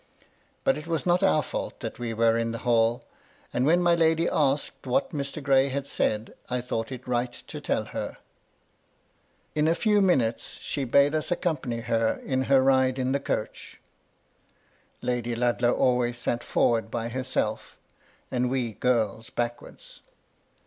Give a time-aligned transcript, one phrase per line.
[0.63, 3.03] But it was not our fault that we were in the hall,
[3.53, 5.43] and when my lady asked what Mr.
[5.43, 8.17] Gray had said, I thought it right to tell her.
[9.53, 13.79] In a few minutes she bade us accompany her in he ride in the coach.
[15.03, 15.35] MY LADY LUDLOW.
[15.35, 17.77] 53 Lady Ludlow always sat forwards by herself,
[18.31, 20.01] and we girls backwards.